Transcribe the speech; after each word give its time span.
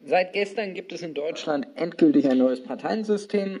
Seit 0.00 0.34
gestern 0.34 0.74
gibt 0.74 0.92
es 0.92 1.02
in 1.02 1.14
Deutschland 1.14 1.66
endgültig 1.74 2.28
ein 2.28 2.38
neues 2.38 2.62
Parteiensystem. 2.62 3.60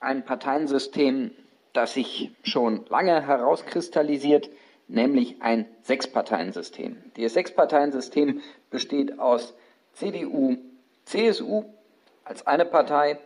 Ein 0.00 0.24
Parteiensystem, 0.24 1.30
das 1.72 1.94
sich 1.94 2.30
schon 2.42 2.84
lange 2.88 3.26
herauskristallisiert, 3.26 4.50
nämlich 4.88 5.36
ein 5.40 5.66
Sechsparteiensystem. 5.82 6.96
Dieses 7.16 7.34
Sechsparteiensystem 7.34 8.42
besteht 8.70 9.18
aus 9.18 9.54
CDU, 9.94 10.56
CSU 11.04 11.64
als 12.24 12.46
eine 12.46 12.64
Partei, 12.64 13.18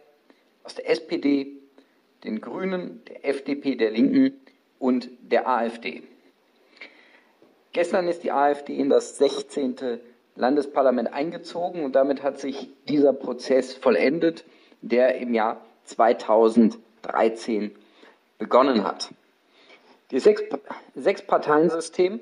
aus 0.63 0.75
der 0.75 0.89
SPD, 0.89 1.49
den 2.25 2.41
Grünen, 2.41 3.03
der 3.09 3.27
FDP, 3.27 3.77
der 3.77 3.91
Linken 3.91 4.41
und 4.79 5.09
der 5.21 5.49
AfD. 5.49 6.03
Gestern 7.73 8.09
ist 8.09 8.25
die 8.25 8.33
AfD 8.33 8.75
in 8.77 8.89
das 8.89 9.19
16. 9.19 10.01
Landesparlament 10.37 11.13
eingezogen 11.13 11.85
und 11.85 11.97
damit 11.97 12.23
hat 12.23 12.39
sich 12.39 12.69
dieser 12.89 13.13
Prozess 13.13 13.75
vollendet, 13.75 14.45
der 14.83 15.17
im 15.17 15.35
Jahr 15.35 15.61
2013 15.85 17.75
begonnen 18.39 18.85
hat. 18.85 19.11
Das 20.11 20.23
Sechs 20.23 20.43
Sechs-Parteien-System 20.95 22.21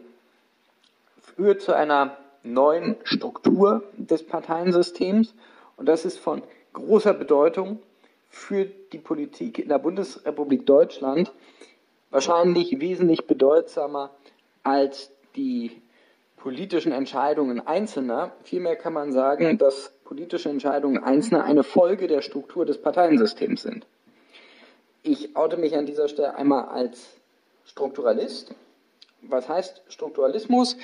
führt 1.20 1.60
zu 1.60 1.72
einer 1.74 2.16
neuen 2.42 2.96
Struktur 3.04 3.82
des 3.96 4.24
Parteiensystems 4.24 5.34
und 5.76 5.86
das 5.86 6.04
ist 6.04 6.18
von 6.18 6.42
großer 6.72 7.14
Bedeutung 7.14 7.80
für 8.28 8.64
die 8.64 8.98
Politik 8.98 9.58
in 9.58 9.68
der 9.68 9.78
Bundesrepublik 9.78 10.66
Deutschland, 10.66 11.32
wahrscheinlich 12.10 12.80
wesentlich 12.80 13.26
bedeutsamer 13.26 14.10
als 14.62 15.10
die 15.36 15.80
politischen 16.44 16.92
Entscheidungen 16.92 17.66
Einzelner. 17.66 18.32
Vielmehr 18.42 18.76
kann 18.76 18.92
man 18.92 19.12
sagen, 19.12 19.56
dass 19.56 19.94
politische 20.04 20.50
Entscheidungen 20.50 21.02
Einzelner 21.02 21.42
eine 21.42 21.62
Folge 21.62 22.06
der 22.06 22.20
Struktur 22.20 22.66
des 22.66 22.76
Parteiensystems 22.82 23.62
sind. 23.62 23.86
Ich 25.02 25.36
oute 25.36 25.56
mich 25.56 25.74
an 25.74 25.86
dieser 25.86 26.06
Stelle 26.06 26.34
einmal 26.34 26.66
als 26.66 27.08
Strukturalist. 27.64 28.54
Was 29.22 29.48
heißt 29.48 29.84
Strukturalismus? 29.88 30.76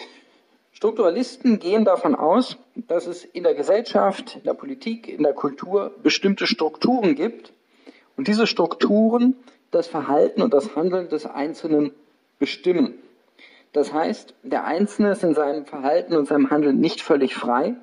Strukturalisten 0.72 1.58
gehen 1.58 1.84
davon 1.84 2.14
aus, 2.14 2.56
dass 2.74 3.06
es 3.06 3.26
in 3.26 3.42
der 3.42 3.54
Gesellschaft, 3.54 4.36
in 4.36 4.44
der 4.44 4.54
Politik, 4.54 5.10
in 5.10 5.24
der 5.24 5.34
Kultur 5.34 5.94
bestimmte 6.02 6.46
Strukturen 6.46 7.16
gibt 7.16 7.52
und 8.16 8.28
diese 8.28 8.46
Strukturen 8.46 9.36
das 9.72 9.88
Verhalten 9.88 10.40
und 10.40 10.54
das 10.54 10.74
Handeln 10.74 11.10
des 11.10 11.26
Einzelnen 11.26 11.92
bestimmen. 12.38 12.94
Das 13.72 13.92
heißt, 13.92 14.34
der 14.42 14.64
Einzelne 14.64 15.12
ist 15.12 15.22
in 15.22 15.34
seinem 15.34 15.64
Verhalten 15.64 16.16
und 16.16 16.26
seinem 16.26 16.50
Handeln 16.50 16.80
nicht 16.80 17.02
völlig 17.02 17.34
frei, 17.34 17.74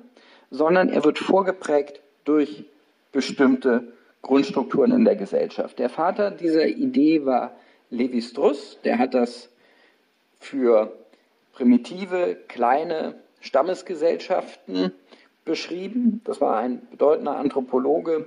sondern 0.50 0.88
er 0.88 1.04
wird 1.04 1.18
vorgeprägt 1.18 2.02
durch 2.24 2.64
bestimmte 3.12 3.92
Grundstrukturen 4.20 4.92
in 4.92 5.04
der 5.04 5.16
Gesellschaft. 5.16 5.78
Der 5.78 5.88
Vater 5.88 6.30
dieser 6.30 6.66
Idee 6.66 7.24
war 7.24 7.52
Levi 7.90 8.20
Strauss, 8.20 8.78
der 8.84 8.98
hat 8.98 9.14
das 9.14 9.50
für 10.38 10.92
primitive, 11.52 12.36
kleine 12.48 13.14
Stammesgesellschaften 13.40 14.92
beschrieben. 15.44 16.20
Das 16.24 16.40
war 16.40 16.58
ein 16.58 16.86
bedeutender 16.90 17.36
Anthropologe 17.36 18.26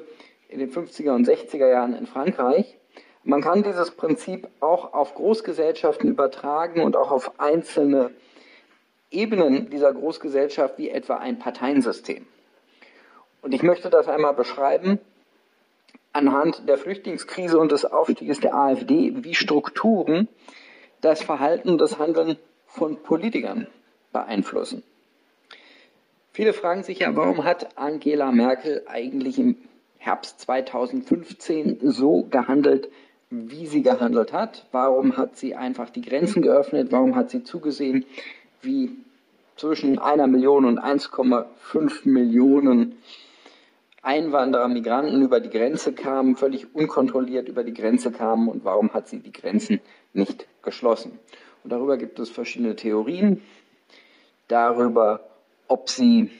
in 0.49 0.59
den 0.59 0.71
50er 0.71 1.11
und 1.11 1.27
60er 1.27 1.69
Jahren 1.69 1.95
in 1.95 2.07
Frankreich. 2.07 2.77
Man 3.23 3.41
kann 3.41 3.63
dieses 3.63 3.91
Prinzip 3.91 4.47
auch 4.61 4.93
auf 4.93 5.13
Großgesellschaften 5.13 6.09
übertragen 6.09 6.81
und 6.81 6.95
auch 6.95 7.11
auf 7.11 7.39
einzelne 7.39 8.11
Ebenen 9.11 9.69
dieser 9.69 9.93
Großgesellschaft, 9.93 10.77
wie 10.77 10.89
etwa 10.89 11.17
ein 11.17 11.37
Parteiensystem. 11.37 12.25
Und 13.41 13.53
ich 13.53 13.61
möchte 13.61 13.89
das 13.89 14.07
einmal 14.07 14.33
beschreiben 14.33 14.99
anhand 16.13 16.67
der 16.67 16.77
Flüchtlingskrise 16.77 17.57
und 17.57 17.71
des 17.71 17.85
Aufstiegs 17.85 18.39
der 18.39 18.55
AfD, 18.55 19.23
wie 19.23 19.35
Strukturen 19.35 20.27
das 20.99 21.23
Verhalten 21.23 21.69
und 21.69 21.77
das 21.77 21.99
Handeln 21.99 22.37
von 22.65 23.01
Politikern 23.01 23.67
beeinflussen. 24.11 24.83
Viele 26.33 26.53
fragen 26.53 26.83
sich 26.83 26.99
ja, 26.99 27.15
warum 27.15 27.43
hat 27.43 27.77
Angela 27.77 28.31
Merkel 28.31 28.83
eigentlich 28.87 29.37
im 29.39 29.57
Herbst 29.97 30.39
2015 30.41 31.79
so 31.81 32.23
gehandelt, 32.23 32.89
wie 33.31 33.65
sie 33.65 33.81
gehandelt 33.81 34.33
hat. 34.33 34.67
Warum 34.71 35.17
hat 35.17 35.37
sie 35.37 35.55
einfach 35.55 35.89
die 35.89 36.01
Grenzen 36.01 36.41
geöffnet? 36.41 36.91
Warum 36.91 37.15
hat 37.15 37.31
sie 37.31 37.43
zugesehen, 37.43 38.05
wie 38.61 38.91
zwischen 39.55 39.97
einer 39.99 40.27
Million 40.27 40.65
und 40.65 40.79
1,5 40.79 42.07
Millionen 42.07 42.97
Einwanderer, 44.03 44.67
Migranten 44.67 45.21
über 45.21 45.39
die 45.39 45.49
Grenze 45.49 45.93
kamen, 45.93 46.35
völlig 46.35 46.73
unkontrolliert 46.75 47.47
über 47.47 47.63
die 47.63 47.73
Grenze 47.73 48.11
kamen 48.11 48.47
und 48.49 48.65
warum 48.65 48.93
hat 48.93 49.07
sie 49.07 49.19
die 49.19 49.31
Grenzen 49.31 49.79
nicht 50.13 50.47
geschlossen? 50.63 51.19
Und 51.63 51.71
darüber 51.71 51.97
gibt 51.97 52.19
es 52.19 52.29
verschiedene 52.29 52.75
Theorien, 52.75 53.41
darüber, 54.47 55.21
ob 55.67 55.89
sie 55.89 56.31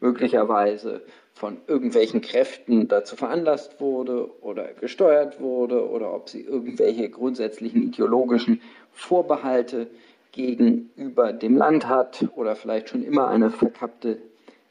möglicherweise 0.00 1.00
von 1.38 1.58
irgendwelchen 1.68 2.20
Kräften 2.20 2.88
dazu 2.88 3.14
veranlasst 3.14 3.80
wurde 3.80 4.28
oder 4.42 4.72
gesteuert 4.72 5.40
wurde 5.40 5.88
oder 5.88 6.12
ob 6.12 6.28
sie 6.28 6.40
irgendwelche 6.40 7.08
grundsätzlichen 7.08 7.84
ideologischen 7.84 8.60
Vorbehalte 8.92 9.86
gegenüber 10.32 11.32
dem 11.32 11.56
Land 11.56 11.88
hat 11.88 12.26
oder 12.34 12.56
vielleicht 12.56 12.88
schon 12.88 13.04
immer 13.04 13.28
eine 13.28 13.50
verkappte 13.50 14.18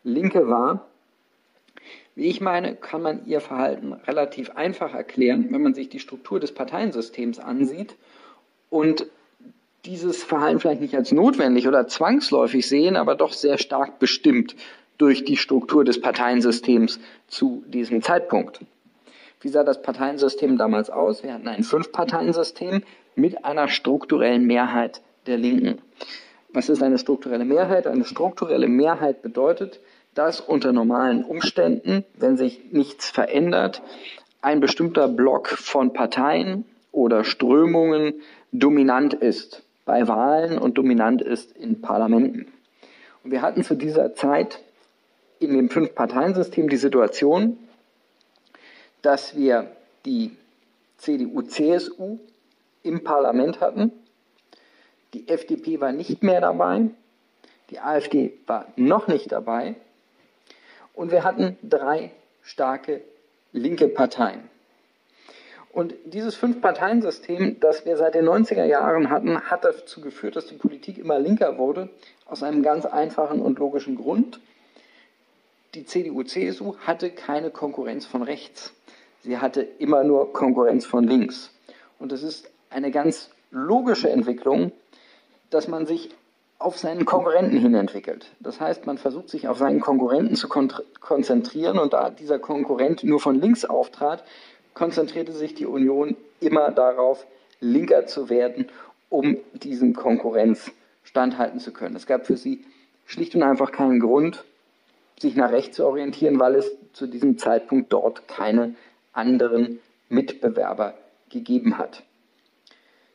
Linke 0.04 0.50
war. 0.50 0.86
Wie 2.16 2.26
ich 2.26 2.42
meine, 2.42 2.76
kann 2.76 3.02
man 3.02 3.26
ihr 3.26 3.40
Verhalten 3.40 3.94
relativ 3.94 4.50
einfach 4.52 4.94
erklären, 4.94 5.48
wenn 5.52 5.62
man 5.62 5.74
sich 5.74 5.88
die 5.88 6.00
Struktur 6.00 6.42
des 6.42 6.52
Parteiensystems 6.52 7.40
ansieht 7.40 7.96
und 8.70 9.08
dieses 9.86 10.22
Verhalten 10.22 10.60
vielleicht 10.60 10.82
nicht 10.82 10.96
als 10.96 11.14
notwendig 11.14 11.66
oder 11.66 11.88
zwangsläufig 11.88 12.68
sehen, 12.68 12.98
aber 12.98 13.16
doch 13.16 13.32
sehr 13.32 13.58
stark 13.58 14.00
bestimmt 14.00 14.54
durch 14.98 15.24
die 15.24 15.38
Struktur 15.38 15.84
des 15.84 16.02
Parteiensystems 16.02 17.00
zu 17.28 17.64
diesem 17.68 18.02
Zeitpunkt. 18.02 18.60
Wie 19.42 19.50
sah 19.50 19.64
das 19.64 19.82
Parteiensystem 19.82 20.58
damals 20.58 20.90
aus? 20.90 21.24
Wir 21.24 21.34
hatten 21.34 21.48
ein 21.48 21.64
Fünf-Parteien-System 21.64 22.82
mit 23.16 23.46
einer 23.46 23.68
strukturellen 23.68 24.46
Mehrheit 24.46 25.02
der 25.28 25.38
Linken. 25.38 25.80
Was 26.50 26.70
ist 26.70 26.82
eine 26.82 26.98
strukturelle 26.98 27.46
Mehrheit? 27.46 27.86
Eine 27.86 28.06
strukturelle 28.06 28.68
Mehrheit 28.68 29.22
bedeutet, 29.22 29.80
dass 30.16 30.42
unter 30.42 30.74
normalen 30.74 31.24
Umständen, 31.24 32.04
wenn 32.16 32.38
sich 32.38 32.72
nichts 32.72 33.12
verändert, 33.12 33.84
ein 34.42 34.60
bestimmter 34.60 35.08
Block 35.08 35.50
von 35.50 35.94
Parteien 35.94 36.66
oder 36.92 37.24
Strömungen 37.24 38.16
dominant 38.52 39.14
ist 39.14 39.64
bei 39.86 40.08
Wahlen 40.08 40.58
und 40.58 40.78
dominant 40.78 41.22
ist 41.22 41.56
in 41.56 41.82
Parlamenten. 41.82 42.48
Und 43.24 43.32
wir 43.32 43.42
hatten 43.42 43.64
zu 43.64 43.76
dieser 43.76 44.16
Zeit 44.16 44.64
in 45.40 45.54
dem 45.54 45.70
Fünf-Parteien-System 45.70 46.70
die 46.70 46.78
Situation, 46.78 47.58
dass 49.02 49.36
wir 49.36 49.72
die 50.06 50.36
CDU-CSU 50.98 52.20
im 52.84 53.04
Parlament 53.04 53.62
hatten. 53.62 53.92
Die 55.14 55.28
FDP 55.28 55.80
war 55.80 55.92
nicht 55.92 56.24
mehr 56.24 56.42
dabei. 56.42 56.90
Die 57.70 57.80
AfD 57.80 58.34
war 58.48 58.68
noch 58.76 59.08
nicht 59.08 59.32
dabei. 59.32 59.76
Und 60.94 61.12
wir 61.12 61.24
hatten 61.24 61.58
drei 61.62 62.12
starke 62.42 63.02
linke 63.52 63.88
Parteien. 63.88 64.50
Und 65.72 65.94
dieses 66.06 66.36
Fünf-Parteien-System, 66.36 67.60
das 67.60 67.86
wir 67.86 67.98
seit 67.98 68.16
den 68.16 68.26
90er 68.26 68.66
Jahren 68.66 69.12
hatten, 69.12 69.42
hat 69.42 69.64
dazu 69.64 70.02
geführt, 70.02 70.36
dass 70.36 70.48
die 70.48 70.56
Politik 70.56 70.98
immer 70.98 71.20
linker 71.20 71.60
wurde, 71.60 71.90
aus 72.26 72.42
einem 72.42 72.64
ganz 72.64 72.86
einfachen 72.86 73.42
und 73.42 73.60
logischen 73.60 73.96
Grund 73.96 74.40
die 75.78 75.86
CDU-CSU 75.86 76.76
hatte 76.80 77.12
keine 77.12 77.52
Konkurrenz 77.52 78.08
von 78.08 78.24
rechts. 78.24 78.74
Sie 79.22 79.38
hatte 79.38 79.62
immer 79.62 80.04
nur 80.04 80.34
Konkurrenz 80.34 80.88
von 80.88 81.04
links. 81.04 81.52
Und 82.00 82.12
es 82.12 82.24
ist 82.24 82.50
eine 82.72 82.90
ganz 82.90 83.30
logische 83.52 84.10
Entwicklung, 84.10 84.72
dass 85.52 85.68
man 85.68 85.86
sich 85.86 86.10
auf 86.58 86.80
seinen 86.80 87.06
Konkurrenten 87.06 87.58
hin 87.60 87.76
entwickelt. 87.76 88.32
Das 88.40 88.60
heißt, 88.60 88.88
man 88.88 88.98
versucht 88.98 89.30
sich 89.30 89.48
auf 89.48 89.60
seinen 89.60 89.80
Konkurrenten 89.80 90.36
zu 90.36 90.48
kon 90.50 90.74
konzentrieren 91.00 91.78
und 91.78 91.94
da 91.94 92.10
dieser 92.10 92.40
Konkurrent 92.40 93.04
nur 93.04 93.20
von 93.20 93.40
links 93.40 93.64
auftrat, 93.64 94.24
konzentrierte 94.74 95.32
sich 95.32 95.54
die 95.54 95.68
Union 95.68 96.18
immer 96.40 96.72
darauf, 96.72 97.28
linker 97.60 98.08
zu 98.08 98.30
werden, 98.30 98.70
um 99.10 99.38
diesen 99.54 99.94
Konkurrenz 99.94 100.72
standhalten 101.04 101.60
zu 101.60 101.72
können. 101.72 101.96
Es 101.96 102.08
gab 102.08 102.26
für 102.26 102.36
sie 102.36 102.66
schlicht 103.06 103.36
und 103.36 103.44
einfach 103.44 103.72
keinen 103.72 104.00
Grund, 104.00 104.44
sich 105.20 105.36
nach 105.36 105.52
rechts 105.52 105.78
zu 105.78 105.86
orientieren, 105.86 106.40
weil 106.40 106.56
es 106.56 106.72
zu 106.94 107.08
diesem 107.08 107.38
Zeitpunkt 107.38 107.92
dort 107.92 108.28
keine 108.28 108.76
anderen 109.14 109.80
Mitbewerber 110.10 110.94
gegeben 111.30 111.78
hat. 111.78 112.04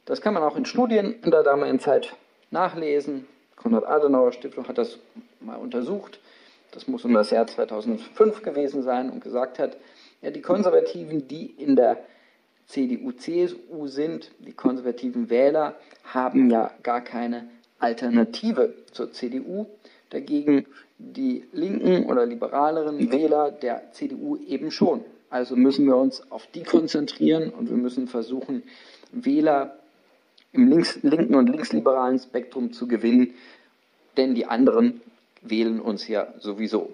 Das 0.05 0.21
kann 0.21 0.35
man 0.35 0.43
auch 0.43 0.57
in 0.57 0.65
Studien 0.65 1.15
in 1.23 1.31
der 1.31 1.43
damaligen 1.43 1.79
Zeit 1.79 2.15
nachlesen. 2.51 3.27
Konrad 3.57 3.87
Adenauer 3.87 4.33
Stiftung 4.33 4.67
hat 4.67 4.79
das 4.79 4.99
mal 5.41 5.57
untersucht. 5.57 6.19
das 6.73 6.89
muss 6.89 7.05
um 7.05 7.13
das 7.13 7.31
Jahr 7.31 7.47
2005 7.47 8.43
gewesen 8.43 8.83
sein, 8.83 9.11
und 9.11 9.23
gesagt 9.23 9.59
hat, 9.59 9.77
ja, 10.23 10.31
die 10.31 10.41
Konservativen, 10.41 11.29
die 11.29 11.47
in 11.47 11.77
der 11.77 11.99
CDU, 12.67 13.13
CSU 13.13 13.87
sind, 13.87 14.31
die 14.39 14.53
konservativen 14.53 15.31
Wähler, 15.31 15.77
haben 16.05 16.51
ja 16.51 16.71
gar 16.83 17.03
keine 17.03 17.49
Alternative 17.79 18.75
zur 18.93 19.13
CDU. 19.13 19.67
Dagegen 20.13 20.67
die 20.99 21.45
linken 21.53 22.05
oder 22.05 22.27
liberaleren 22.27 23.11
Wähler 23.11 23.51
der 23.51 23.93
CDU 23.93 24.37
eben 24.37 24.71
schon. 24.71 25.03
Also 25.31 25.57
müssen 25.57 25.87
wir 25.87 25.97
uns 25.97 26.31
auf 26.31 26.47
die 26.49 26.63
konzentrieren 26.63 27.49
und 27.49 27.71
wir 27.71 27.79
müssen 27.79 28.07
versuchen, 28.09 28.63
Wähler 29.11 29.79
im 30.53 30.69
links, 30.69 31.03
linken 31.03 31.35
und 31.35 31.49
linksliberalen 31.49 32.19
Spektrum 32.19 32.75
zu 32.75 32.87
gewinnen, 32.87 33.33
denn 34.19 34.35
die 34.35 34.45
anderen 34.45 35.01
wählen 35.41 35.81
uns 35.81 36.07
ja 36.09 36.35
sowieso. 36.39 36.93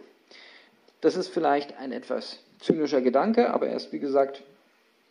Das 1.00 1.16
ist 1.16 1.28
vielleicht 1.28 1.76
ein 1.78 1.90
etwas 1.90 2.38
zynischer 2.60 3.00
Gedanke, 3.00 3.52
aber 3.52 3.66
er 3.66 3.76
ist, 3.76 3.92
wie 3.92 3.98
gesagt, 3.98 4.42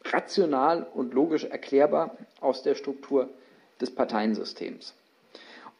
rational 0.06 0.88
und 0.94 1.14
logisch 1.14 1.44
erklärbar 1.44 2.18
aus 2.40 2.64
der 2.64 2.76
Struktur 2.76 3.30
des 3.82 3.94
Parteiensystems. 3.94 4.94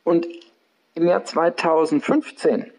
Und 0.04 0.28
im 0.98 1.06
Jahr 1.06 1.24
2015, 1.24 2.72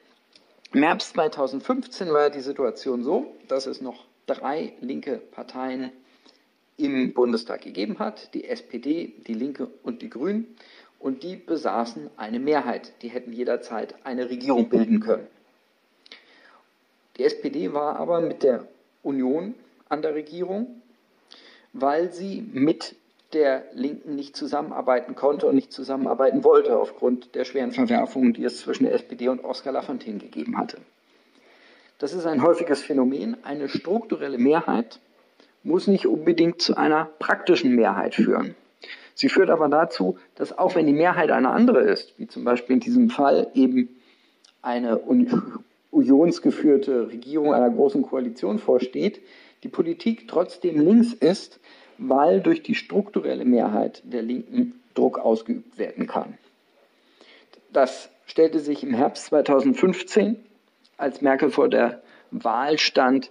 im 0.72 0.82
Herbst 0.82 1.14
2015 1.14 2.12
war 2.12 2.30
die 2.30 2.40
Situation 2.40 3.04
so, 3.04 3.32
dass 3.46 3.66
es 3.66 3.80
noch 3.80 4.06
drei 4.26 4.72
linke 4.80 5.18
Parteien 5.18 5.92
im 6.76 7.14
Bundestag 7.14 7.60
gegeben 7.60 8.00
hat, 8.00 8.34
die 8.34 8.48
SPD, 8.48 9.14
die 9.28 9.34
Linke 9.34 9.68
und 9.84 10.02
die 10.02 10.10
Grünen, 10.10 10.56
und 10.98 11.22
die 11.22 11.36
besaßen 11.36 12.10
eine 12.16 12.40
Mehrheit. 12.40 12.92
Die 13.02 13.08
hätten 13.08 13.32
jederzeit 13.32 13.94
eine 14.02 14.28
Regierung 14.28 14.68
bilden 14.68 14.98
können. 14.98 15.28
Die 17.18 17.24
SPD 17.24 17.72
war 17.72 18.00
aber 18.00 18.20
mit 18.20 18.42
der 18.42 18.66
Union 19.04 19.54
an 19.88 20.02
der 20.02 20.16
Regierung, 20.16 20.82
weil 21.72 22.12
sie 22.12 22.44
mit 22.52 22.96
der 23.32 23.64
Linken 23.74 24.14
nicht 24.14 24.36
zusammenarbeiten 24.36 25.14
konnte 25.14 25.46
und 25.46 25.54
nicht 25.54 25.72
zusammenarbeiten 25.72 26.44
wollte, 26.44 26.78
aufgrund 26.78 27.34
der 27.34 27.44
schweren 27.44 27.72
Verwerfungen, 27.72 28.32
die 28.32 28.44
es 28.44 28.60
zwischen 28.60 28.84
der 28.84 28.94
SPD 28.94 29.28
und 29.28 29.44
Oskar 29.44 29.72
Lafontaine 29.72 30.18
gegeben 30.18 30.56
hatte. 30.56 30.78
Das 31.98 32.14
ist 32.14 32.26
ein 32.26 32.42
häufiges 32.42 32.82
Phänomen. 32.82 33.36
Eine 33.44 33.68
strukturelle 33.68 34.38
Mehrheit 34.38 35.00
muss 35.62 35.88
nicht 35.88 36.06
unbedingt 36.06 36.62
zu 36.62 36.76
einer 36.76 37.06
praktischen 37.18 37.74
Mehrheit 37.74 38.14
führen. 38.14 38.54
Sie 39.14 39.28
führt 39.28 39.50
aber 39.50 39.68
dazu, 39.68 40.16
dass 40.36 40.56
auch 40.56 40.76
wenn 40.76 40.86
die 40.86 40.92
Mehrheit 40.92 41.30
eine 41.30 41.50
andere 41.50 41.80
ist, 41.80 42.18
wie 42.18 42.28
zum 42.28 42.44
Beispiel 42.44 42.74
in 42.74 42.80
diesem 42.80 43.10
Fall 43.10 43.50
eben 43.54 43.88
eine 44.62 45.00
unionsgeführte 45.90 47.08
Regierung 47.08 47.52
einer 47.52 47.70
großen 47.70 48.02
Koalition 48.02 48.58
vorsteht, 48.60 49.20
die 49.64 49.68
Politik 49.68 50.28
trotzdem 50.28 50.80
links 50.80 51.12
ist, 51.12 51.58
weil 51.98 52.40
durch 52.40 52.62
die 52.62 52.74
strukturelle 52.74 53.44
Mehrheit 53.44 54.02
der 54.04 54.22
Linken 54.22 54.80
Druck 54.94 55.18
ausgeübt 55.18 55.78
werden 55.78 56.06
kann. 56.06 56.38
Das 57.72 58.08
stellte 58.26 58.60
sich 58.60 58.82
im 58.82 58.94
Herbst 58.94 59.26
2015, 59.26 60.36
als 60.96 61.20
Merkel 61.22 61.50
vor 61.50 61.68
der 61.68 62.02
Wahl 62.30 62.78
stand, 62.78 63.30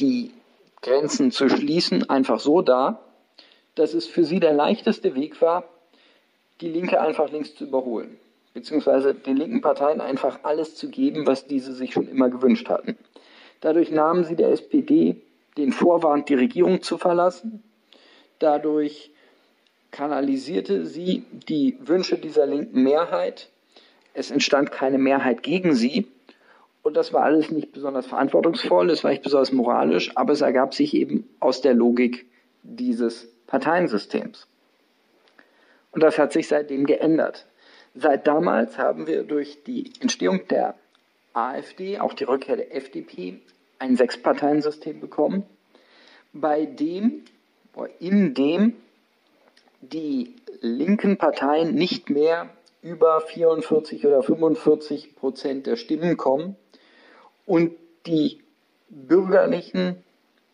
die 0.00 0.32
Grenzen 0.82 1.30
zu 1.30 1.48
schließen, 1.48 2.08
einfach 2.10 2.40
so 2.40 2.60
dar, 2.60 3.00
dass 3.74 3.94
es 3.94 4.06
für 4.06 4.24
sie 4.24 4.40
der 4.40 4.52
leichteste 4.52 5.14
Weg 5.14 5.40
war, 5.40 5.64
die 6.60 6.68
Linke 6.68 7.00
einfach 7.00 7.30
links 7.30 7.54
zu 7.54 7.64
überholen, 7.64 8.18
beziehungsweise 8.52 9.14
den 9.14 9.36
linken 9.36 9.60
Parteien 9.60 10.00
einfach 10.00 10.40
alles 10.42 10.76
zu 10.76 10.88
geben, 10.88 11.26
was 11.26 11.46
diese 11.46 11.72
sich 11.72 11.92
schon 11.92 12.08
immer 12.08 12.28
gewünscht 12.28 12.68
hatten. 12.68 12.96
Dadurch 13.60 13.90
nahmen 13.90 14.24
sie 14.24 14.36
der 14.36 14.50
SPD 14.50 15.22
den 15.56 15.72
Vorwand, 15.72 16.28
die 16.28 16.34
Regierung 16.34 16.82
zu 16.82 16.98
verlassen. 16.98 17.62
Dadurch 18.44 19.10
kanalisierte 19.90 20.84
sie 20.84 21.24
die 21.48 21.78
Wünsche 21.80 22.18
dieser 22.18 22.44
linken 22.44 22.82
Mehrheit. 22.82 23.48
Es 24.12 24.30
entstand 24.30 24.70
keine 24.70 24.98
Mehrheit 24.98 25.42
gegen 25.42 25.74
sie. 25.74 26.08
Und 26.82 26.94
das 26.94 27.14
war 27.14 27.22
alles 27.22 27.50
nicht 27.50 27.72
besonders 27.72 28.06
verantwortungsvoll, 28.06 28.90
es 28.90 29.02
war 29.02 29.12
nicht 29.12 29.22
besonders 29.22 29.50
moralisch, 29.52 30.14
aber 30.14 30.34
es 30.34 30.42
ergab 30.42 30.74
sich 30.74 30.92
eben 30.92 31.26
aus 31.40 31.62
der 31.62 31.72
Logik 31.72 32.26
dieses 32.62 33.28
Parteiensystems. 33.46 34.46
Und 35.92 36.02
das 36.02 36.18
hat 36.18 36.34
sich 36.34 36.46
seitdem 36.46 36.84
geändert. 36.84 37.46
Seit 37.94 38.26
damals 38.26 38.76
haben 38.76 39.06
wir 39.06 39.22
durch 39.22 39.64
die 39.64 39.90
Entstehung 40.00 40.46
der 40.48 40.74
AfD, 41.32 41.98
auch 41.98 42.12
die 42.12 42.24
Rückkehr 42.24 42.56
der 42.56 42.76
FDP, 42.76 43.40
ein 43.78 43.96
Sechsparteiensystem 43.96 45.00
bekommen, 45.00 45.44
bei 46.34 46.66
dem, 46.66 47.22
in 47.98 48.34
dem 48.34 48.74
die 49.80 50.34
linken 50.60 51.18
Parteien 51.18 51.74
nicht 51.74 52.10
mehr 52.10 52.48
über 52.82 53.20
44 53.20 54.06
oder 54.06 54.22
45 54.22 55.16
Prozent 55.16 55.66
der 55.66 55.76
Stimmen 55.76 56.16
kommen 56.16 56.56
und 57.46 57.72
die 58.06 58.42
bürgerlichen 58.88 59.96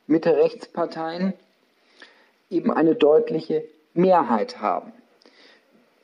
Mitte-Rechts-Parteien 0.06 1.34
eben 2.50 2.72
eine 2.72 2.94
deutliche 2.94 3.64
Mehrheit 3.94 4.60
haben. 4.60 4.92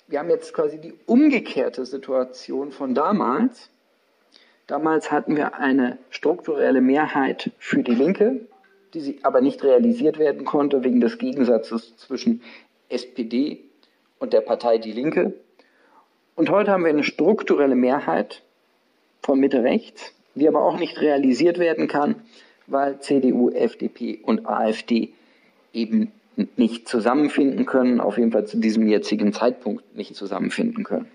Wir 0.08 0.20
haben 0.20 0.30
jetzt 0.30 0.52
quasi 0.54 0.80
die 0.80 0.94
umgekehrte 1.06 1.84
Situation 1.84 2.70
von 2.70 2.94
damals. 2.94 3.70
Damals 4.66 5.10
hatten 5.10 5.36
wir 5.36 5.54
eine 5.54 5.98
strukturelle 6.10 6.80
Mehrheit 6.80 7.50
für 7.58 7.82
die 7.82 7.94
Linke, 7.94 8.46
die 8.94 9.00
sie 9.00 9.18
aber 9.22 9.40
nicht 9.40 9.62
realisiert 9.62 10.18
werden 10.18 10.44
konnte 10.44 10.84
wegen 10.84 11.00
des 11.00 11.18
Gegensatzes 11.18 11.96
zwischen 11.96 12.42
SPD 12.88 13.60
und 14.18 14.32
der 14.32 14.40
Partei 14.40 14.78
Die 14.78 14.92
Linke. 14.92 15.34
Und 16.34 16.50
heute 16.50 16.70
haben 16.70 16.84
wir 16.84 16.90
eine 16.90 17.04
strukturelle 17.04 17.74
Mehrheit 17.74 18.42
von 19.22 19.40
Mitte 19.40 19.62
rechts, 19.62 20.14
die 20.34 20.48
aber 20.48 20.62
auch 20.62 20.78
nicht 20.78 21.00
realisiert 21.00 21.58
werden 21.58 21.88
kann, 21.88 22.16
weil 22.66 23.00
CDU, 23.00 23.50
FDP 23.50 24.20
und 24.22 24.46
AfD 24.46 25.12
eben 25.72 26.12
nicht 26.56 26.88
zusammenfinden 26.88 27.64
können, 27.64 28.00
auf 28.00 28.18
jeden 28.18 28.32
Fall 28.32 28.46
zu 28.46 28.58
diesem 28.58 28.86
jetzigen 28.86 29.32
Zeitpunkt 29.32 29.96
nicht 29.96 30.14
zusammenfinden 30.14 30.84
können. 30.84 31.10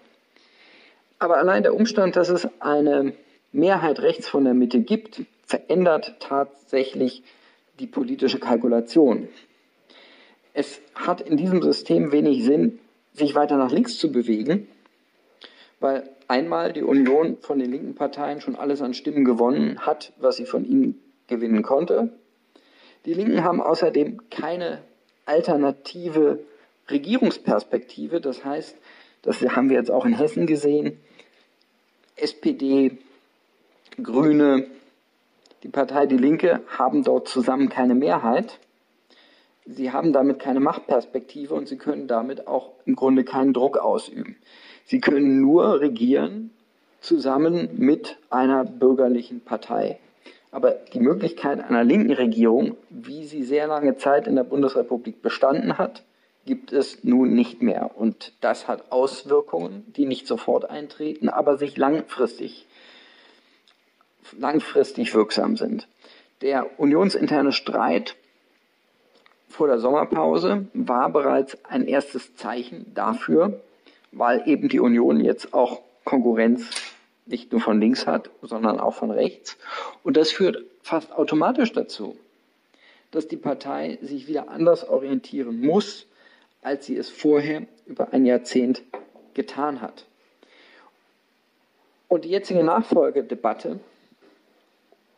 Aber 1.19 1.37
allein 1.37 1.61
der 1.61 1.75
Umstand, 1.75 2.15
dass 2.15 2.29
es 2.29 2.47
eine 2.59 3.13
Mehrheit 3.51 3.99
rechts 3.99 4.27
von 4.27 4.43
der 4.43 4.55
Mitte 4.55 4.79
gibt, 4.79 5.21
verändert 5.45 6.15
tatsächlich 6.19 7.23
die 7.81 7.87
politische 7.87 8.39
Kalkulation. 8.39 9.27
Es 10.53 10.79
hat 10.95 11.21
in 11.21 11.35
diesem 11.35 11.61
System 11.61 12.11
wenig 12.11 12.43
Sinn, 12.43 12.79
sich 13.13 13.35
weiter 13.35 13.57
nach 13.57 13.71
links 13.71 13.97
zu 13.97 14.11
bewegen, 14.11 14.67
weil 15.79 16.09
einmal 16.27 16.71
die 16.71 16.83
Union 16.83 17.37
von 17.41 17.59
den 17.59 17.71
linken 17.71 17.95
Parteien 17.95 18.39
schon 18.39 18.55
alles 18.55 18.81
an 18.81 18.93
Stimmen 18.93 19.25
gewonnen 19.25 19.79
hat, 19.79 20.13
was 20.17 20.37
sie 20.37 20.45
von 20.45 20.63
ihnen 20.63 21.01
gewinnen 21.27 21.63
konnte. 21.63 22.13
Die 23.05 23.13
Linken 23.13 23.43
haben 23.43 23.61
außerdem 23.61 24.29
keine 24.29 24.83
alternative 25.25 26.39
Regierungsperspektive. 26.89 28.21
Das 28.21 28.45
heißt, 28.45 28.77
das 29.23 29.41
haben 29.41 29.69
wir 29.69 29.77
jetzt 29.77 29.91
auch 29.91 30.05
in 30.05 30.13
Hessen 30.13 30.45
gesehen, 30.45 30.99
SPD, 32.15 32.97
Grüne, 34.01 34.67
die 35.63 35.69
Partei 35.69 36.05
Die 36.05 36.17
Linke 36.17 36.61
haben 36.77 37.03
dort 37.03 37.27
zusammen 37.27 37.69
keine 37.69 37.95
Mehrheit. 37.95 38.59
Sie 39.65 39.91
haben 39.91 40.11
damit 40.11 40.39
keine 40.39 40.59
Machtperspektive 40.59 41.53
und 41.53 41.67
sie 41.67 41.77
können 41.77 42.07
damit 42.07 42.47
auch 42.47 42.71
im 42.85 42.95
Grunde 42.95 43.23
keinen 43.23 43.53
Druck 43.53 43.77
ausüben. 43.77 44.37
Sie 44.85 44.99
können 44.99 45.39
nur 45.39 45.79
regieren 45.79 46.51
zusammen 46.99 47.69
mit 47.77 48.17
einer 48.29 48.63
bürgerlichen 48.63 49.41
Partei. 49.41 49.99
Aber 50.51 50.71
die 50.71 50.99
Möglichkeit 50.99 51.63
einer 51.63 51.83
linken 51.83 52.11
Regierung, 52.11 52.75
wie 52.89 53.25
sie 53.25 53.43
sehr 53.43 53.67
lange 53.67 53.97
Zeit 53.97 54.27
in 54.27 54.35
der 54.35 54.43
Bundesrepublik 54.43 55.21
bestanden 55.21 55.77
hat, 55.77 56.03
gibt 56.45 56.73
es 56.73 57.03
nun 57.03 57.33
nicht 57.33 57.61
mehr. 57.61 57.91
Und 57.95 58.33
das 58.41 58.67
hat 58.67 58.91
Auswirkungen, 58.91 59.85
die 59.95 60.05
nicht 60.05 60.27
sofort 60.27 60.69
eintreten, 60.69 61.29
aber 61.29 61.57
sich 61.57 61.77
langfristig, 61.77 62.67
langfristig 64.37 65.13
wirksam 65.13 65.57
sind. 65.57 65.87
Der 66.41 66.79
unionsinterne 66.79 67.51
Streit 67.51 68.15
vor 69.49 69.67
der 69.67 69.79
Sommerpause 69.79 70.67
war 70.73 71.09
bereits 71.09 71.57
ein 71.65 71.87
erstes 71.87 72.35
Zeichen 72.35 72.91
dafür, 72.93 73.61
weil 74.11 74.43
eben 74.47 74.69
die 74.69 74.79
Union 74.79 75.19
jetzt 75.19 75.53
auch 75.53 75.81
Konkurrenz 76.03 76.69
nicht 77.25 77.51
nur 77.51 77.61
von 77.61 77.79
links 77.79 78.07
hat, 78.07 78.29
sondern 78.41 78.79
auch 78.79 78.95
von 78.95 79.11
rechts. 79.11 79.57
Und 80.03 80.17
das 80.17 80.31
führt 80.31 80.63
fast 80.81 81.11
automatisch 81.11 81.71
dazu, 81.73 82.17
dass 83.11 83.27
die 83.27 83.37
Partei 83.37 83.99
sich 84.01 84.27
wieder 84.27 84.49
anders 84.49 84.87
orientieren 84.87 85.61
muss, 85.61 86.07
als 86.61 86.85
sie 86.85 86.97
es 86.97 87.09
vorher 87.09 87.63
über 87.85 88.13
ein 88.13 88.25
Jahrzehnt 88.25 88.81
getan 89.33 89.81
hat. 89.81 90.05
Und 92.07 92.25
die 92.25 92.29
jetzige 92.29 92.63
Nachfolgedebatte 92.63 93.79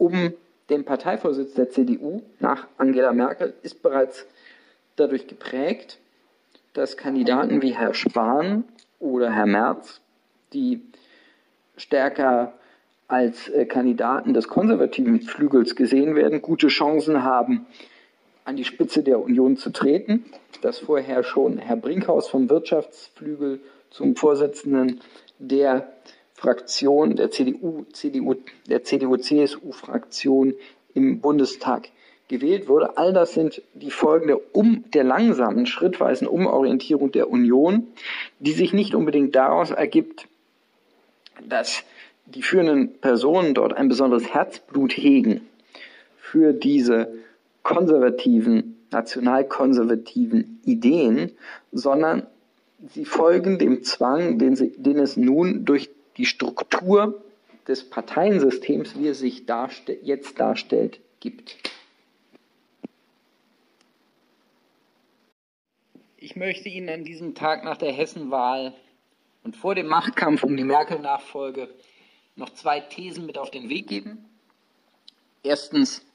um 0.03 0.33
den 0.69 0.83
Parteivorsitz 0.83 1.53
der 1.53 1.69
CDU 1.69 2.23
nach 2.39 2.67
Angela 2.77 3.13
Merkel 3.13 3.53
ist 3.63 3.81
bereits 3.81 4.25
dadurch 4.97 5.27
geprägt, 5.27 5.97
dass 6.73 6.97
Kandidaten 6.97 7.61
wie 7.61 7.73
Herr 7.73 7.93
Spahn 7.93 8.65
oder 8.99 9.31
Herr 9.31 9.45
Merz, 9.45 10.01
die 10.51 10.81
stärker 11.77 12.53
als 13.07 13.47
äh, 13.47 13.65
Kandidaten 13.65 14.33
des 14.33 14.49
konservativen 14.49 15.21
Flügels 15.21 15.75
gesehen 15.75 16.15
werden, 16.15 16.41
gute 16.41 16.67
Chancen 16.67 17.23
haben, 17.23 17.65
an 18.43 18.57
die 18.57 18.65
Spitze 18.65 19.03
der 19.03 19.19
Union 19.19 19.55
zu 19.55 19.69
treten. 19.69 20.25
Dass 20.61 20.79
vorher 20.79 21.23
schon 21.23 21.59
Herr 21.59 21.77
Brinkhaus 21.77 22.27
vom 22.27 22.49
Wirtschaftsflügel 22.49 23.61
zum 23.89 24.15
Vorsitzenden 24.15 24.99
der 25.39 25.87
Fraktion 26.43 27.15
der 27.15 27.31
CDU, 27.31 27.85
CDU 27.93 28.35
der 28.67 28.83
CDU-CSU-Fraktion 28.83 30.53
im 30.93 31.21
Bundestag 31.21 31.87
gewählt 32.27 32.67
wurde. 32.67 32.97
All 32.97 33.13
das 33.13 33.33
sind 33.33 33.61
die 33.73 33.91
Folgen 33.91 34.27
der, 34.27 34.39
um, 34.53 34.83
der 34.93 35.05
langsamen, 35.05 35.65
schrittweisen 35.65 36.27
Umorientierung 36.27 37.13
der 37.13 37.29
Union, 37.29 37.87
die 38.39 38.51
sich 38.51 38.73
nicht 38.73 38.93
unbedingt 38.93 39.35
daraus 39.35 39.71
ergibt, 39.71 40.27
dass 41.47 41.83
die 42.25 42.43
führenden 42.43 42.99
Personen 42.99 43.53
dort 43.53 43.73
ein 43.73 43.87
besonderes 43.87 44.33
Herzblut 44.33 44.97
hegen 44.97 45.47
für 46.17 46.51
diese 46.51 47.13
konservativen, 47.63 48.85
nationalkonservativen 48.91 50.59
Ideen, 50.65 51.31
sondern 51.71 52.27
sie 52.93 53.05
folgen 53.05 53.59
dem 53.59 53.83
Zwang, 53.83 54.39
den, 54.39 54.57
sie, 54.57 54.73
den 54.75 54.99
es 54.99 55.15
nun 55.15 55.63
durch 55.63 55.89
die 56.17 56.25
Struktur 56.25 57.23
des 57.67 57.89
Parteiensystems, 57.89 58.97
wie 58.97 59.07
es 59.07 59.19
sich 59.19 59.45
darste 59.45 59.93
jetzt 59.93 60.39
darstellt, 60.39 60.99
gibt. 61.19 61.57
Ich 66.17 66.35
möchte 66.35 66.69
Ihnen 66.69 66.89
an 66.89 67.03
diesem 67.03 67.35
Tag 67.35 67.63
nach 67.63 67.77
der 67.77 67.91
Hessenwahl 67.91 68.73
und 69.43 69.57
vor 69.57 69.75
dem 69.75 69.87
Machtkampf 69.87 70.43
um 70.43 70.55
die 70.55 70.63
Merkel-Nachfolge 70.63 71.69
noch 72.35 72.49
zwei 72.49 72.79
Thesen 72.79 73.25
mit 73.25 73.37
auf 73.37 73.51
den 73.51 73.69
Weg 73.69 73.87
geben. 73.87 74.25
Erstens, 75.43 76.05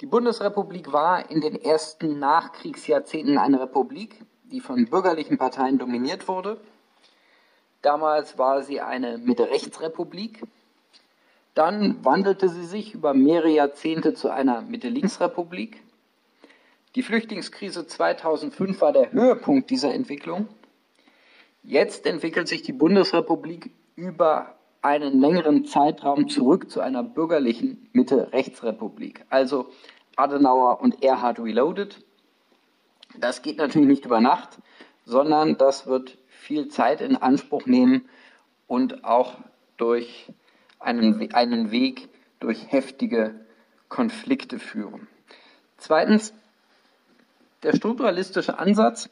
die 0.00 0.06
Bundesrepublik 0.06 0.92
war 0.92 1.30
in 1.30 1.40
den 1.40 1.54
ersten 1.54 2.18
Nachkriegsjahrzehnten 2.18 3.38
eine 3.38 3.60
Republik, 3.60 4.16
die 4.50 4.60
von 4.60 4.86
bürgerlichen 4.86 5.38
Parteien 5.38 5.78
dominiert 5.78 6.26
wurde. 6.26 6.60
Damals 7.84 8.38
war 8.38 8.62
sie 8.62 8.80
eine 8.80 9.18
Mitte-Rechts-Republik. 9.18 10.40
Dann 11.52 12.02
wandelte 12.02 12.48
sie 12.48 12.64
sich 12.64 12.94
über 12.94 13.12
mehrere 13.12 13.50
Jahrzehnte 13.50 14.14
zu 14.14 14.30
einer 14.30 14.62
Mitte-Links-Republik. 14.62 15.82
Die 16.94 17.02
Flüchtlingskrise 17.02 17.86
2005 17.86 18.80
war 18.80 18.94
der 18.94 19.12
Höhepunkt 19.12 19.68
dieser 19.68 19.92
Entwicklung. 19.92 20.48
Jetzt 21.62 22.06
entwickelt 22.06 22.48
sich 22.48 22.62
die 22.62 22.72
Bundesrepublik 22.72 23.70
über 23.96 24.54
einen 24.80 25.20
längeren 25.20 25.66
Zeitraum 25.66 26.30
zurück 26.30 26.70
zu 26.70 26.80
einer 26.80 27.02
bürgerlichen 27.02 27.90
Mitte-Rechts-Republik. 27.92 29.26
Also 29.28 29.66
Adenauer 30.16 30.80
und 30.80 31.02
Erhard 31.02 31.38
Reloaded. 31.38 32.02
Das 33.18 33.42
geht 33.42 33.58
natürlich 33.58 33.88
nicht 33.88 34.06
über 34.06 34.22
Nacht, 34.22 34.58
sondern 35.04 35.58
das 35.58 35.86
wird 35.86 36.16
viel 36.44 36.68
Zeit 36.68 37.00
in 37.00 37.16
Anspruch 37.16 37.66
nehmen 37.66 38.08
und 38.66 39.04
auch 39.04 39.38
durch 39.76 40.32
einen, 40.78 41.32
einen 41.34 41.70
Weg 41.70 42.08
durch 42.40 42.70
heftige 42.70 43.34
Konflikte 43.88 44.58
führen. 44.58 45.06
Zweitens, 45.78 46.32
der 47.62 47.74
strukturalistische 47.74 48.58
Ansatz 48.58 49.08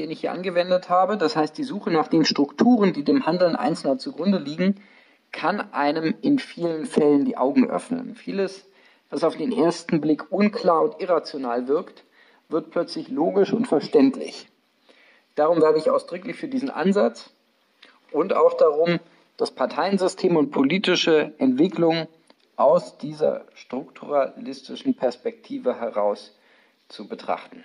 den 0.00 0.10
ich 0.10 0.20
hier 0.20 0.32
angewendet 0.32 0.88
habe, 0.88 1.16
das 1.16 1.36
heißt 1.36 1.56
die 1.58 1.64
Suche 1.64 1.90
nach 1.90 2.08
den 2.08 2.24
Strukturen, 2.24 2.92
die 2.92 3.04
dem 3.04 3.26
Handeln 3.26 3.54
Einzelner 3.56 3.98
zugrunde 3.98 4.38
liegen, 4.38 4.76
kann 5.32 5.72
einem 5.72 6.14
in 6.22 6.38
vielen 6.38 6.86
Fällen 6.86 7.24
die 7.24 7.36
Augen 7.36 7.68
öffnen. 7.68 8.14
Vieles, 8.14 8.66
was 9.10 9.24
auf 9.24 9.36
den 9.36 9.52
ersten 9.52 10.00
Blick 10.00 10.32
unklar 10.32 10.82
und 10.82 11.00
irrational 11.00 11.68
wirkt, 11.68 12.04
wird 12.48 12.70
plötzlich 12.70 13.08
logisch 13.08 13.52
und 13.52 13.68
verständlich. 13.68 14.48
Darum 15.40 15.62
werbe 15.62 15.78
ich 15.78 15.88
ausdrücklich 15.88 16.36
für 16.36 16.48
diesen 16.48 16.68
Ansatz 16.68 17.30
und 18.12 18.34
auch 18.34 18.58
darum, 18.58 19.00
das 19.38 19.50
Parteiensystem 19.50 20.36
und 20.36 20.50
politische 20.50 21.32
Entwicklung 21.38 22.08
aus 22.56 22.98
dieser 22.98 23.46
strukturalistischen 23.54 24.96
Perspektive 24.96 25.80
heraus 25.80 26.36
zu 26.88 27.08
betrachten. 27.08 27.64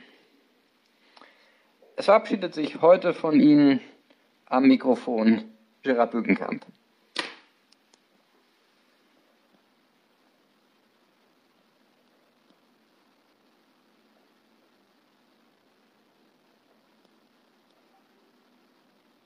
Es 1.97 2.05
verabschiedet 2.05 2.53
sich 2.53 2.81
heute 2.81 3.13
von 3.13 3.41
Ihnen 3.41 3.81
am 4.45 4.67
Mikrofon 4.67 5.43
Gerard 5.83 6.11
Bückenkamp. 6.11 6.65